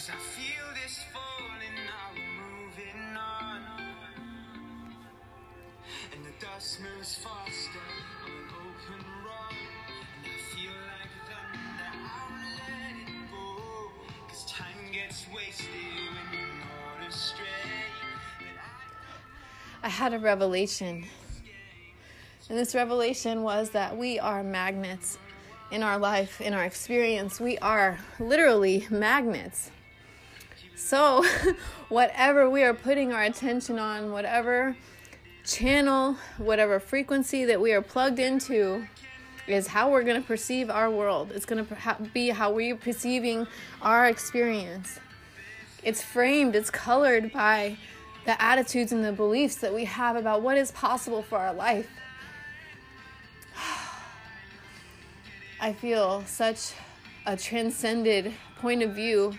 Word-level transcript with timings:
Cause 0.00 0.08
I 0.08 0.40
feel 0.40 0.64
this 0.82 1.04
falling 1.12 1.76
now, 1.84 2.08
we're 2.14 2.64
moving 2.64 3.16
on. 3.18 3.60
And 6.14 6.24
the 6.24 6.30
dust 6.40 6.80
moves 6.80 7.16
faster 7.16 7.84
on 8.24 8.30
an 8.30 8.48
open 8.48 9.04
road. 9.26 9.60
And 10.16 10.24
I 10.24 10.38
feel 10.56 10.72
like 10.88 11.12
thunder, 11.28 11.92
I 11.92 12.16
won't 12.30 12.48
let 12.56 12.96
it 12.96 13.30
go. 13.30 13.46
Cause 14.26 14.50
time 14.50 14.90
gets 14.90 15.26
wasted 15.36 15.66
when 15.68 16.40
you're 16.40 16.54
not 16.64 17.06
astray. 17.06 17.44
I 19.82 19.90
had 19.90 20.14
a 20.14 20.18
revelation. 20.18 21.04
And 22.48 22.58
this 22.58 22.74
revelation 22.74 23.42
was 23.42 23.68
that 23.70 23.98
we 23.98 24.18
are 24.18 24.42
magnets 24.42 25.18
in 25.70 25.82
our 25.82 25.98
life, 25.98 26.40
in 26.40 26.54
our 26.54 26.64
experience. 26.64 27.38
We 27.38 27.58
are 27.58 27.98
literally 28.18 28.86
magnets. 28.88 29.70
So, 30.80 31.24
whatever 31.90 32.48
we 32.48 32.62
are 32.62 32.72
putting 32.72 33.12
our 33.12 33.22
attention 33.22 33.78
on, 33.78 34.12
whatever 34.12 34.74
channel, 35.44 36.16
whatever 36.38 36.80
frequency 36.80 37.44
that 37.44 37.60
we 37.60 37.72
are 37.72 37.82
plugged 37.82 38.18
into, 38.18 38.86
is 39.46 39.66
how 39.68 39.90
we're 39.90 40.02
going 40.02 40.20
to 40.20 40.26
perceive 40.26 40.70
our 40.70 40.90
world. 40.90 41.32
It's 41.32 41.44
going 41.44 41.64
to 41.64 41.76
be 42.14 42.30
how 42.30 42.50
we're 42.50 42.74
perceiving 42.76 43.46
our 43.82 44.06
experience. 44.06 44.98
It's 45.82 46.02
framed, 46.02 46.56
it's 46.56 46.70
colored 46.70 47.30
by 47.30 47.76
the 48.24 48.40
attitudes 48.42 48.90
and 48.90 49.04
the 49.04 49.12
beliefs 49.12 49.56
that 49.56 49.74
we 49.74 49.84
have 49.84 50.16
about 50.16 50.40
what 50.40 50.56
is 50.56 50.72
possible 50.72 51.22
for 51.22 51.36
our 51.38 51.52
life. 51.52 51.90
I 55.60 55.74
feel 55.74 56.24
such 56.24 56.72
a 57.26 57.36
transcended 57.36 58.32
point 58.58 58.82
of 58.82 58.94
view 58.94 59.34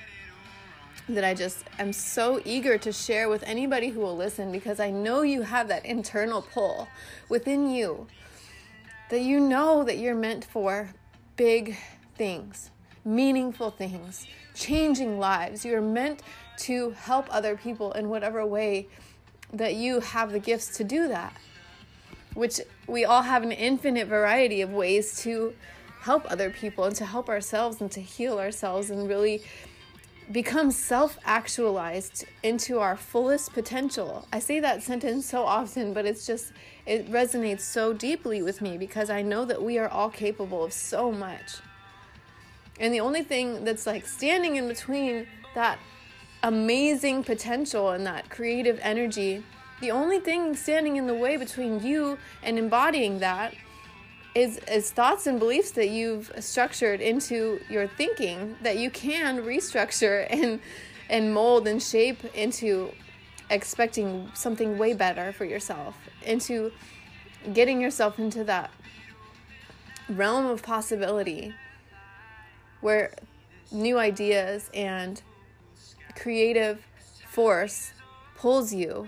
that 1.16 1.24
I 1.24 1.34
just 1.34 1.64
am 1.80 1.94
so 1.94 2.42
eager 2.46 2.78
to 2.78 2.92
share 2.92 3.30
with 3.30 3.44
anybody 3.44 3.90
who 3.90 4.00
will 4.00 4.16
listen 4.16 4.52
because 4.52 4.80
I 4.80 4.92
know 4.92 5.22
you 5.22 5.42
have 5.42 5.68
that 5.68 5.86
internal 5.86 6.42
pull 6.42 6.88
within 7.30 7.70
you 7.70 8.08
that 9.10 9.22
you 9.22 9.40
know 9.40 9.84
that 9.84 9.98
you're 9.98 10.16
meant 10.16 10.46
for 10.46 10.94
big 11.36 11.78
things, 12.16 12.72
meaningful 13.04 13.72
things, 13.72 14.26
changing 14.56 15.20
lives. 15.20 15.66
You're 15.66 15.82
meant 15.82 16.22
to 16.60 16.92
help 16.92 17.28
other 17.30 17.58
people 17.58 17.92
in 17.94 18.10
whatever 18.10 18.46
way 18.46 18.88
that 19.54 19.76
you 19.76 20.00
have 20.00 20.32
the 20.32 20.40
gifts 20.40 20.78
to 20.78 20.84
do 20.84 21.08
that. 21.10 21.36
Which 22.34 22.62
we 22.88 23.04
all 23.04 23.24
have 23.24 23.44
an 23.44 23.52
infinite 23.52 24.08
variety 24.08 24.62
of 24.62 24.72
ways 24.72 25.22
to 25.24 25.54
help 26.02 26.30
other 26.32 26.50
people 26.50 26.86
and 26.86 26.96
to 26.96 27.06
help 27.06 27.30
ourselves 27.30 27.82
and 27.82 27.92
to 27.92 28.02
heal 28.02 28.40
ourselves 28.40 28.90
and 28.90 29.08
really 29.08 29.42
become 30.32 30.72
self 30.72 31.18
actualized 31.26 32.26
into 32.44 32.80
our 32.80 32.96
fullest 32.96 33.54
potential. 33.54 34.28
I 34.32 34.40
say 34.40 34.60
that 34.60 34.84
sentence 34.84 35.26
so 35.26 35.44
often, 35.44 35.94
but 35.94 36.06
it's 36.06 36.26
just, 36.26 36.54
it 36.86 37.12
resonates 37.12 37.62
so 37.62 37.94
deeply 37.94 38.42
with 38.42 38.62
me 38.62 38.78
because 38.78 39.10
I 39.10 39.22
know 39.22 39.46
that 39.46 39.62
we 39.62 39.78
are 39.78 39.90
all 39.90 40.10
capable 40.10 40.64
of 40.64 40.74
so 40.74 41.12
much. 41.12 41.58
And 42.80 42.94
the 42.94 43.02
only 43.02 43.24
thing 43.24 43.64
that's 43.64 43.86
like 43.86 44.08
standing 44.08 44.56
in 44.56 44.68
between 44.68 45.28
that 45.54 45.80
amazing 46.44 47.24
potential 47.24 47.90
and 47.90 48.06
that 48.08 48.30
creative 48.30 48.80
energy, 48.82 49.44
the 49.82 49.92
only 49.92 50.20
thing 50.20 50.56
standing 50.56 50.96
in 50.96 51.08
the 51.08 51.14
way 51.14 51.38
between 51.38 51.84
you 51.84 52.18
and 52.42 52.58
embodying 52.58 53.20
that 53.20 53.54
is 54.34 54.60
is 54.70 54.92
thoughts 54.92 55.28
and 55.28 55.40
beliefs 55.40 55.72
that 55.72 55.90
you've 55.90 56.32
structured 56.40 57.02
into 57.02 57.60
your 57.70 57.88
thinking 57.88 58.56
that 58.62 58.78
you 58.78 58.90
can 58.90 59.42
restructure 59.42 60.26
and 60.30 60.60
and 61.10 61.34
mold 61.34 61.68
and 61.68 61.82
shape 61.82 62.24
into 62.36 62.90
expecting 63.50 64.32
something 64.34 64.78
way 64.78 64.94
better 64.94 65.34
for 65.34 65.44
yourself 65.44 65.98
into 66.24 66.72
getting 67.54 67.82
yourself 67.82 68.18
into 68.20 68.44
that 68.44 68.72
realm 70.10 70.46
of 70.46 70.64
possibility 70.64 71.54
where 72.82 73.14
new 73.72 73.98
ideas 73.98 74.70
and 74.74 75.22
creative 76.16 76.86
force 77.30 77.94
pulls 78.36 78.74
you. 78.74 79.08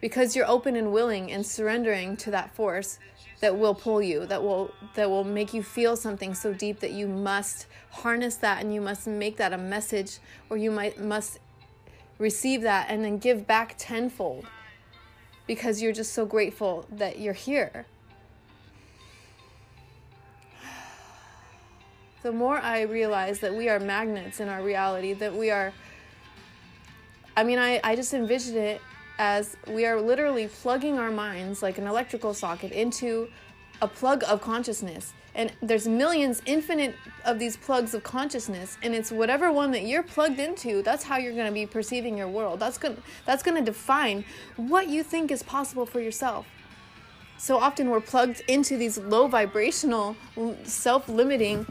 Because 0.00 0.36
you're 0.36 0.48
open 0.48 0.76
and 0.76 0.92
willing 0.92 1.32
and 1.32 1.44
surrendering 1.44 2.16
to 2.18 2.30
that 2.30 2.54
force 2.54 2.98
that 3.40 3.58
will 3.58 3.74
pull 3.74 4.00
you 4.00 4.26
that 4.26 4.42
will 4.42 4.70
that 4.94 5.10
will 5.10 5.24
make 5.24 5.52
you 5.52 5.62
feel 5.62 5.96
something 5.96 6.34
so 6.34 6.52
deep 6.52 6.80
that 6.80 6.92
you 6.92 7.06
must 7.06 7.66
harness 7.90 8.36
that 8.36 8.62
and 8.62 8.72
you 8.74 8.80
must 8.80 9.06
make 9.06 9.36
that 9.36 9.52
a 9.52 9.58
message 9.58 10.18
or 10.48 10.56
you 10.56 10.70
might 10.70 10.98
must 11.00 11.38
receive 12.18 12.62
that 12.62 12.86
and 12.88 13.04
then 13.04 13.18
give 13.18 13.46
back 13.46 13.74
tenfold 13.76 14.46
because 15.46 15.82
you're 15.82 15.92
just 15.92 16.12
so 16.12 16.26
grateful 16.26 16.86
that 16.90 17.20
you're 17.20 17.34
here. 17.34 17.86
The 22.22 22.32
more 22.32 22.58
i 22.58 22.80
realize 22.80 23.38
that 23.40 23.54
we 23.54 23.68
are 23.68 23.78
magnets 23.78 24.40
in 24.40 24.48
our 24.48 24.60
reality 24.60 25.12
that 25.12 25.32
we 25.32 25.52
are 25.52 25.72
i 27.36 27.44
mean 27.44 27.60
i, 27.60 27.80
I 27.84 27.94
just 27.94 28.12
envision 28.14 28.56
it 28.56 28.80
as 29.18 29.56
we 29.66 29.86
are 29.86 30.00
literally 30.00 30.48
plugging 30.48 30.98
our 30.98 31.10
minds 31.10 31.62
like 31.62 31.78
an 31.78 31.86
electrical 31.86 32.34
socket 32.34 32.72
into 32.72 33.28
a 33.82 33.88
plug 33.88 34.24
of 34.26 34.40
consciousness. 34.40 35.12
And 35.34 35.52
there's 35.60 35.86
millions 35.86 36.40
infinite 36.46 36.94
of 37.24 37.38
these 37.38 37.56
plugs 37.56 37.92
of 37.92 38.02
consciousness 38.02 38.78
and 38.82 38.94
it's 38.94 39.12
whatever 39.12 39.52
one 39.52 39.70
that 39.72 39.82
you're 39.82 40.02
plugged 40.02 40.38
into 40.38 40.82
that's 40.82 41.04
how 41.04 41.18
you're 41.18 41.34
going 41.34 41.46
to 41.46 41.52
be 41.52 41.66
perceiving 41.66 42.16
your 42.16 42.28
world. 42.28 42.58
That's 42.58 42.78
going 42.78 42.96
that's 43.26 43.42
going 43.42 43.56
to 43.56 43.64
define 43.64 44.24
what 44.56 44.88
you 44.88 45.02
think 45.02 45.30
is 45.30 45.42
possible 45.42 45.84
for 45.84 46.00
yourself. 46.00 46.46
So 47.38 47.58
often 47.58 47.90
we're 47.90 48.00
plugged 48.00 48.40
into 48.48 48.78
these 48.78 48.96
low 48.96 49.28
vibrational 49.28 50.16
self-limiting 50.64 51.66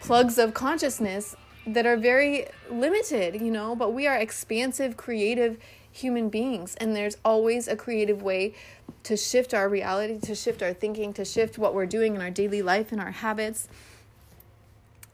plugs 0.00 0.38
of 0.38 0.54
consciousness 0.54 1.34
that 1.66 1.84
are 1.84 1.96
very 1.96 2.46
limited 2.70 3.40
you 3.42 3.50
know 3.50 3.74
but 3.74 3.92
we 3.92 4.06
are 4.06 4.16
expansive 4.16 4.96
creative 4.96 5.58
human 5.92 6.28
beings. 6.28 6.74
And 6.76 6.94
there's 6.94 7.16
always 7.24 7.68
a 7.68 7.76
creative 7.76 8.22
way 8.22 8.54
to 9.04 9.16
shift 9.16 9.54
our 9.54 9.68
reality 9.68 10.18
to 10.18 10.34
shift 10.34 10.62
our 10.62 10.72
thinking 10.72 11.12
to 11.14 11.24
shift 11.24 11.58
what 11.58 11.74
we're 11.74 11.86
doing 11.86 12.14
in 12.14 12.20
our 12.20 12.30
daily 12.30 12.62
life 12.62 12.92
and 12.92 13.00
our 13.00 13.10
habits 13.10 13.68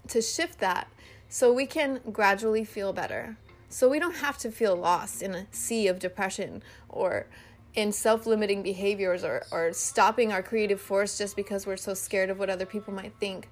to 0.08 0.20
shift 0.20 0.58
that 0.58 0.88
so 1.28 1.52
we 1.52 1.66
can 1.66 2.00
gradually 2.12 2.64
feel 2.64 2.92
better. 2.92 3.36
So 3.68 3.88
we 3.88 3.98
don't 3.98 4.16
have 4.16 4.38
to 4.38 4.50
feel 4.50 4.76
lost 4.76 5.22
in 5.22 5.34
a 5.34 5.46
sea 5.50 5.88
of 5.88 5.98
depression 5.98 6.62
or 6.88 7.26
in 7.74 7.90
self-limiting 7.90 8.62
behaviors 8.62 9.24
or, 9.24 9.44
or 9.50 9.72
stopping 9.72 10.32
our 10.32 10.42
creative 10.42 10.80
force 10.80 11.18
just 11.18 11.34
because 11.34 11.66
we're 11.66 11.76
so 11.76 11.94
scared 11.94 12.30
of 12.30 12.38
what 12.38 12.50
other 12.50 12.66
people 12.66 12.94
might 12.94 13.14
think 13.18 13.48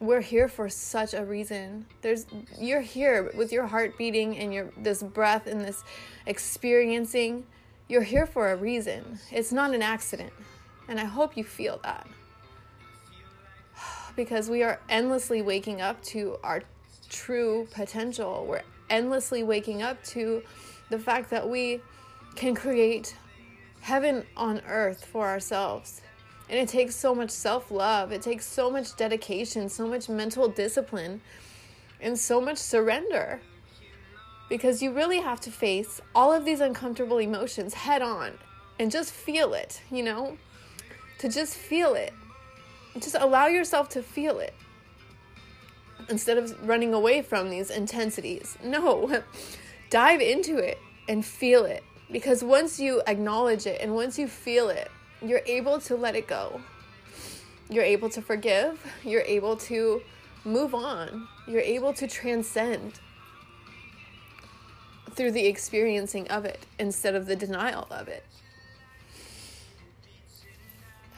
we're 0.00 0.20
here 0.20 0.48
for 0.48 0.68
such 0.68 1.14
a 1.14 1.24
reason. 1.24 1.86
There's 2.02 2.26
you're 2.58 2.80
here 2.80 3.32
with 3.36 3.52
your 3.52 3.66
heart 3.66 3.98
beating 3.98 4.36
and 4.38 4.54
your 4.54 4.70
this 4.76 5.02
breath 5.02 5.46
and 5.46 5.60
this 5.60 5.82
experiencing 6.26 7.44
you're 7.88 8.02
here 8.02 8.26
for 8.26 8.52
a 8.52 8.56
reason. 8.56 9.18
It's 9.32 9.52
not 9.52 9.74
an 9.74 9.82
accident. 9.82 10.32
And 10.88 11.00
i 11.00 11.04
hope 11.04 11.36
you 11.36 11.44
feel 11.44 11.80
that. 11.82 12.06
Because 14.16 14.50
we 14.50 14.62
are 14.64 14.80
endlessly 14.88 15.42
waking 15.42 15.80
up 15.80 16.02
to 16.04 16.38
our 16.42 16.62
true 17.08 17.68
potential. 17.72 18.46
We're 18.48 18.62
endlessly 18.90 19.42
waking 19.42 19.82
up 19.82 20.02
to 20.04 20.42
the 20.90 20.98
fact 20.98 21.30
that 21.30 21.48
we 21.48 21.80
can 22.34 22.54
create 22.54 23.16
heaven 23.80 24.24
on 24.36 24.60
earth 24.66 25.04
for 25.04 25.28
ourselves 25.28 26.02
and 26.48 26.58
it 26.58 26.68
takes 26.68 26.96
so 26.96 27.14
much 27.14 27.30
self 27.30 27.70
love, 27.70 28.12
it 28.12 28.22
takes 28.22 28.46
so 28.46 28.70
much 28.70 28.96
dedication, 28.96 29.68
so 29.68 29.86
much 29.86 30.08
mental 30.08 30.48
discipline, 30.48 31.20
and 32.00 32.18
so 32.18 32.40
much 32.40 32.58
surrender. 32.58 33.40
Because 34.48 34.82
you 34.82 34.92
really 34.92 35.20
have 35.20 35.40
to 35.42 35.50
face 35.50 36.00
all 36.14 36.32
of 36.32 36.44
these 36.44 36.60
uncomfortable 36.60 37.18
emotions 37.18 37.74
head 37.74 38.00
on 38.00 38.32
and 38.78 38.90
just 38.90 39.12
feel 39.12 39.52
it, 39.52 39.82
you 39.90 40.02
know? 40.02 40.38
To 41.18 41.28
just 41.28 41.54
feel 41.54 41.94
it. 41.94 42.14
Just 42.94 43.16
allow 43.16 43.46
yourself 43.46 43.90
to 43.90 44.02
feel 44.02 44.38
it 44.38 44.54
instead 46.08 46.38
of 46.38 46.66
running 46.66 46.94
away 46.94 47.22
from 47.22 47.50
these 47.50 47.70
intensities. 47.70 48.56
No, 48.64 49.22
dive 49.90 50.20
into 50.20 50.58
it 50.58 50.78
and 51.08 51.24
feel 51.24 51.64
it. 51.64 51.82
Because 52.10 52.42
once 52.42 52.80
you 52.80 53.02
acknowledge 53.06 53.66
it 53.66 53.80
and 53.82 53.94
once 53.94 54.18
you 54.18 54.28
feel 54.28 54.70
it, 54.70 54.90
you're 55.22 55.42
able 55.46 55.80
to 55.80 55.96
let 55.96 56.14
it 56.14 56.26
go. 56.26 56.60
You're 57.68 57.84
able 57.84 58.08
to 58.10 58.22
forgive. 58.22 58.84
You're 59.04 59.22
able 59.22 59.56
to 59.56 60.02
move 60.44 60.74
on. 60.74 61.28
You're 61.46 61.60
able 61.60 61.92
to 61.94 62.06
transcend 62.06 63.00
through 65.12 65.32
the 65.32 65.46
experiencing 65.46 66.28
of 66.28 66.44
it 66.44 66.64
instead 66.78 67.14
of 67.14 67.26
the 67.26 67.36
denial 67.36 67.88
of 67.90 68.08
it. 68.08 68.24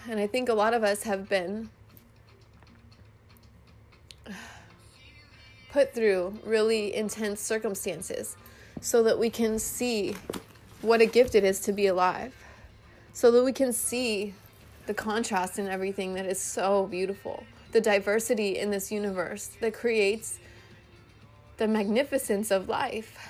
And 0.09 0.19
I 0.19 0.27
think 0.27 0.49
a 0.49 0.55
lot 0.55 0.73
of 0.73 0.83
us 0.83 1.03
have 1.03 1.29
been 1.29 1.69
put 5.71 5.95
through 5.95 6.39
really 6.45 6.95
intense 6.95 7.41
circumstances 7.41 8.37
so 8.81 9.03
that 9.03 9.19
we 9.19 9.31
can 9.31 9.59
see 9.59 10.17
what 10.81 11.01
a 11.01 11.07
gift 11.07 11.35
it 11.35 11.45
is 11.45 11.61
to 11.61 11.73
be 11.73 11.87
alive, 11.87 12.35
so 13.13 13.31
that 13.31 13.43
we 13.43 13.53
can 13.53 13.73
see 13.73 14.35
the 14.87 14.95
contrast 14.95 15.59
in 15.59 15.69
everything 15.69 16.15
that 16.15 16.27
is 16.27 16.41
so 16.41 16.87
beautiful, 16.87 17.45
the 17.73 17.81
diversity 17.81 18.59
in 18.59 18.71
this 18.71 18.91
universe 18.91 19.51
that 19.61 19.75
creates 19.75 20.39
the 21.57 21.69
magnificence 21.69 22.51
of 22.51 22.69
life. 22.69 23.29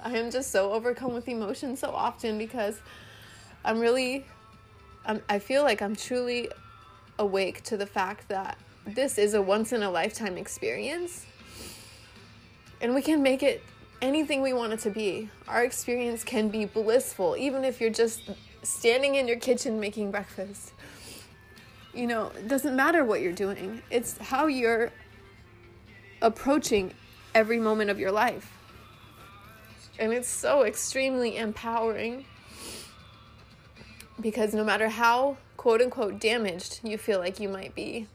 I 0.00 0.16
am 0.16 0.30
just 0.30 0.50
so 0.50 0.72
overcome 0.72 1.14
with 1.14 1.28
emotion 1.28 1.76
so 1.76 1.90
often 1.90 2.38
because 2.38 2.80
I'm 3.64 3.80
really, 3.80 4.24
I'm, 5.04 5.20
I 5.28 5.38
feel 5.38 5.62
like 5.62 5.82
I'm 5.82 5.96
truly 5.96 6.48
awake 7.18 7.62
to 7.64 7.76
the 7.76 7.86
fact 7.86 8.28
that 8.28 8.58
this 8.86 9.18
is 9.18 9.34
a 9.34 9.42
once 9.42 9.72
in 9.72 9.82
a 9.82 9.90
lifetime 9.90 10.38
experience 10.38 11.26
and 12.80 12.94
we 12.94 13.02
can 13.02 13.22
make 13.22 13.42
it 13.42 13.62
anything 14.02 14.42
we 14.42 14.52
want 14.52 14.72
it 14.72 14.80
to 14.80 14.90
be. 14.90 15.30
Our 15.48 15.64
experience 15.64 16.24
can 16.24 16.48
be 16.48 16.64
blissful, 16.64 17.36
even 17.36 17.64
if 17.64 17.80
you're 17.80 17.90
just 17.90 18.22
standing 18.62 19.14
in 19.14 19.28
your 19.28 19.38
kitchen 19.38 19.80
making 19.80 20.10
breakfast. 20.10 20.72
You 21.94 22.06
know, 22.06 22.32
it 22.36 22.48
doesn't 22.48 22.76
matter 22.76 23.04
what 23.04 23.20
you're 23.20 23.32
doing, 23.32 23.82
it's 23.90 24.18
how 24.18 24.46
you're 24.46 24.92
approaching 26.20 26.92
every 27.34 27.58
moment 27.58 27.90
of 27.90 27.98
your 27.98 28.12
life. 28.12 28.52
And 29.98 30.12
it's 30.12 30.28
so 30.28 30.64
extremely 30.64 31.38
empowering 31.38 32.26
because 34.20 34.54
no 34.54 34.64
matter 34.64 34.88
how 34.88 35.36
quote 35.56 35.80
unquote 35.80 36.20
damaged 36.20 36.80
you 36.82 36.98
feel 36.98 37.18
like 37.18 37.40
you 37.40 37.48
might 37.48 37.74
be, 37.74 38.06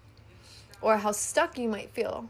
or 0.82 0.98
how 0.98 1.12
stuck 1.12 1.58
you 1.58 1.68
might 1.68 1.90
feel, 1.92 2.30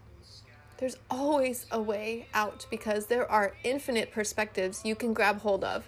there's 0.81 0.97
always 1.11 1.65
a 1.71 1.79
way 1.79 2.27
out 2.33 2.65
because 2.71 3.05
there 3.05 3.31
are 3.31 3.53
infinite 3.63 4.11
perspectives 4.11 4.81
you 4.83 4.95
can 4.95 5.13
grab 5.13 5.39
hold 5.41 5.63
of 5.63 5.87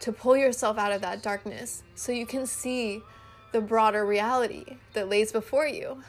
to 0.00 0.10
pull 0.10 0.34
yourself 0.34 0.78
out 0.78 0.90
of 0.92 1.02
that 1.02 1.22
darkness 1.22 1.82
so 1.94 2.10
you 2.10 2.24
can 2.24 2.46
see 2.46 3.02
the 3.52 3.60
broader 3.60 4.06
reality 4.06 4.78
that 4.94 5.10
lays 5.10 5.30
before 5.30 5.66
you. 5.66 6.02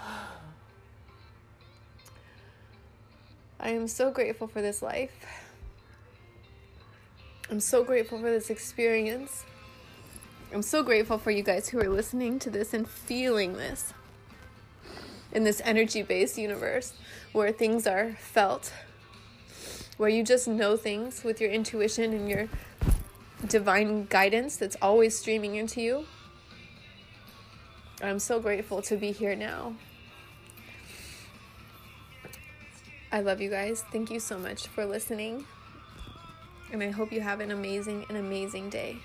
I 3.60 3.68
am 3.68 3.86
so 3.86 4.10
grateful 4.10 4.48
for 4.48 4.62
this 4.62 4.80
life. 4.80 5.12
I'm 7.50 7.60
so 7.60 7.84
grateful 7.84 8.18
for 8.18 8.30
this 8.30 8.48
experience. 8.48 9.44
I'm 10.52 10.60
so 10.60 10.82
grateful 10.82 11.16
for 11.16 11.30
you 11.30 11.42
guys 11.42 11.70
who 11.70 11.80
are 11.80 11.88
listening 11.88 12.38
to 12.40 12.50
this 12.50 12.74
and 12.74 12.86
feeling 12.86 13.54
this 13.54 13.94
in 15.32 15.44
this 15.44 15.62
energy 15.64 16.02
based 16.02 16.36
universe 16.36 16.92
where 17.32 17.50
things 17.50 17.86
are 17.86 18.12
felt, 18.20 18.70
where 19.96 20.10
you 20.10 20.22
just 20.22 20.46
know 20.46 20.76
things 20.76 21.24
with 21.24 21.40
your 21.40 21.50
intuition 21.50 22.12
and 22.12 22.28
your 22.28 22.48
divine 23.46 24.04
guidance 24.10 24.56
that's 24.56 24.76
always 24.82 25.18
streaming 25.18 25.54
into 25.54 25.80
you. 25.80 26.04
I'm 28.02 28.18
so 28.18 28.38
grateful 28.38 28.82
to 28.82 28.96
be 28.96 29.10
here 29.10 29.34
now. 29.34 29.74
I 33.10 33.20
love 33.20 33.40
you 33.40 33.48
guys. 33.48 33.84
Thank 33.90 34.10
you 34.10 34.20
so 34.20 34.38
much 34.38 34.66
for 34.66 34.84
listening. 34.84 35.46
And 36.70 36.82
I 36.82 36.90
hope 36.90 37.10
you 37.10 37.22
have 37.22 37.40
an 37.40 37.50
amazing, 37.50 38.04
an 38.10 38.16
amazing 38.16 38.68
day. 38.68 38.98